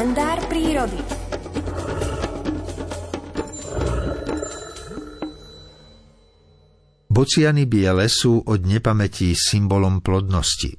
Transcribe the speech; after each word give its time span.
kalendár 0.00 0.40
prírody. 0.48 0.96
Bociany 7.04 7.68
biele 7.68 8.08
sú 8.08 8.40
od 8.48 8.64
nepamätí 8.64 9.36
symbolom 9.36 10.00
plodnosti. 10.00 10.72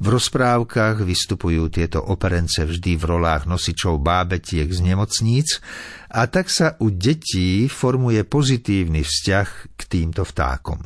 V 0.00 0.06
rozprávkach 0.08 1.04
vystupujú 1.04 1.68
tieto 1.68 2.00
operence 2.00 2.64
vždy 2.64 2.96
v 2.96 3.04
rolách 3.04 3.44
nosičov 3.44 4.00
bábetiek 4.00 4.72
z 4.72 4.80
nemocníc 4.80 5.60
a 6.08 6.24
tak 6.24 6.48
sa 6.48 6.80
u 6.80 6.88
detí 6.88 7.68
formuje 7.68 8.24
pozitívny 8.24 9.04
vzťah 9.04 9.48
k 9.76 9.80
týmto 9.84 10.24
vtákom. 10.24 10.80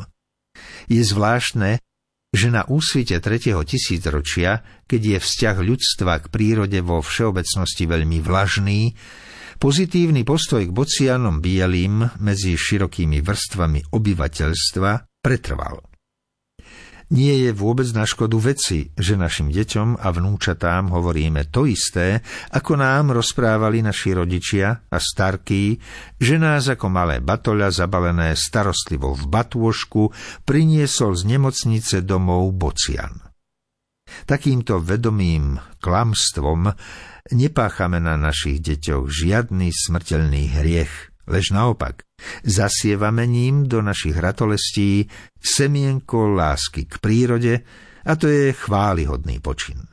Je 0.91 1.07
zvláštne, 1.07 1.79
že 2.31 2.49
na 2.49 2.63
úsvite 2.63 3.19
tretieho 3.19 3.67
tisícročia, 3.67 4.63
keď 4.87 5.01
je 5.03 5.19
vzťah 5.19 5.57
ľudstva 5.59 6.13
k 6.23 6.27
prírode 6.31 6.79
vo 6.79 7.03
všeobecnosti 7.03 7.91
veľmi 7.91 8.23
vlažný, 8.23 8.95
pozitívny 9.59 10.23
postoj 10.23 10.63
k 10.63 10.71
bocianom 10.71 11.43
bielým 11.43 12.07
medzi 12.23 12.55
širokými 12.55 13.19
vrstvami 13.19 13.91
obyvateľstva 13.91 14.91
pretrval. 15.21 15.90
Nie 17.11 17.43
je 17.43 17.51
vôbec 17.51 17.91
na 17.91 18.07
škodu 18.07 18.39
veci, 18.39 18.87
že 18.95 19.19
našim 19.19 19.51
deťom 19.51 19.99
a 19.99 20.15
vnúčatám 20.15 20.95
hovoríme 20.95 21.51
to 21.51 21.67
isté, 21.67 22.23
ako 22.55 22.79
nám 22.79 23.11
rozprávali 23.11 23.83
naši 23.83 24.15
rodičia 24.15 24.87
a 24.87 24.99
starky, 25.03 25.75
že 26.23 26.39
nás 26.39 26.71
ako 26.71 26.87
malé 26.87 27.19
batoľa 27.19 27.75
zabalené 27.75 28.39
starostlivo 28.39 29.11
v 29.19 29.27
batôžku 29.27 30.15
priniesol 30.47 31.19
z 31.19 31.35
nemocnice 31.35 32.07
domov 32.07 32.55
bocian. 32.55 33.19
Takýmto 34.31 34.79
vedomým 34.79 35.59
klamstvom 35.83 36.71
nepáchame 37.35 37.99
na 37.99 38.15
našich 38.15 38.63
deťoch 38.63 39.11
žiadny 39.11 39.75
smrteľný 39.75 40.63
hriech– 40.63 40.95
Lež 41.29 41.53
naopak, 41.53 42.03
zasievame 42.45 43.27
ním 43.27 43.69
do 43.69 43.83
našich 43.83 44.17
ratolestí 44.17 45.09
semienko 45.37 46.33
lásky 46.33 46.85
k 46.89 46.99
prírode 46.99 47.55
a 48.07 48.13
to 48.17 48.29
je 48.29 48.53
chválihodný 48.53 49.41
počin. 49.41 49.85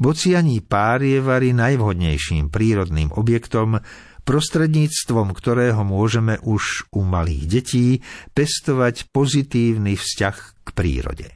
Bocianí 0.00 0.64
pár 0.64 1.04
je 1.04 1.20
vary 1.20 1.52
najvhodnejším 1.52 2.48
prírodným 2.48 3.12
objektom, 3.12 3.80
prostredníctvom 4.24 5.36
ktorého 5.36 5.84
môžeme 5.84 6.40
už 6.42 6.90
u 6.96 7.04
malých 7.04 7.44
detí 7.46 7.86
pestovať 8.32 9.12
pozitívny 9.12 9.94
vzťah 9.94 10.36
k 10.64 10.68
prírode. 10.72 11.28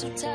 So 0.00 0.08
tired 0.12 0.29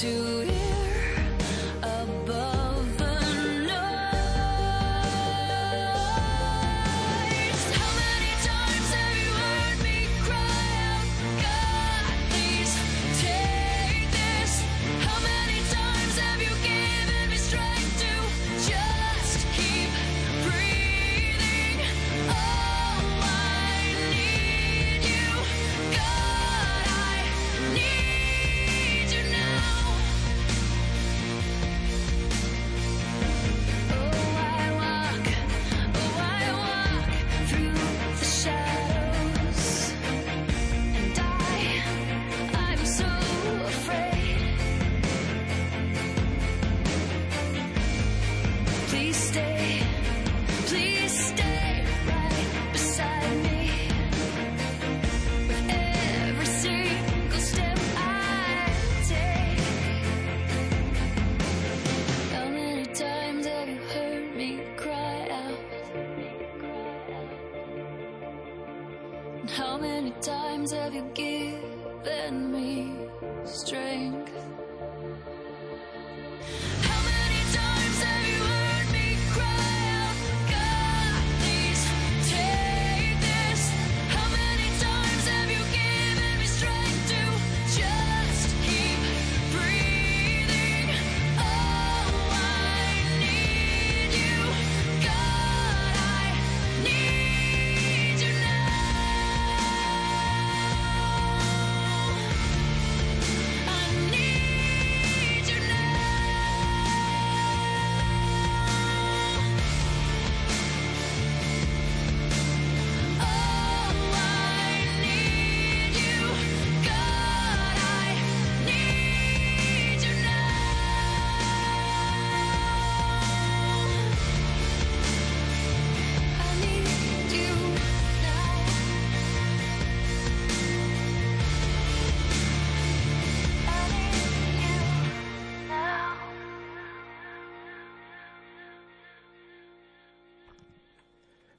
to 0.00 0.29
how 69.56 69.76
many 69.76 70.12
times 70.22 70.72
have 70.72 70.94
you 70.94 71.02
given 71.14 72.52
me 72.52 72.92
strength? 73.44 74.29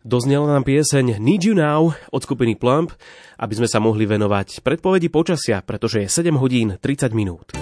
Doznela 0.02 0.50
nám 0.50 0.66
pieseň 0.66 1.22
Need 1.22 1.46
You 1.46 1.54
Now 1.54 1.94
od 2.10 2.22
skupiny 2.26 2.58
Plump, 2.58 2.98
aby 3.38 3.54
sme 3.54 3.70
sa 3.70 3.78
mohli 3.78 4.10
venovať 4.10 4.66
predpovedi 4.66 5.14
počasia, 5.14 5.62
pretože 5.62 6.02
je 6.02 6.10
7 6.10 6.42
hodín 6.42 6.82
30 6.82 7.14
minút. 7.14 7.54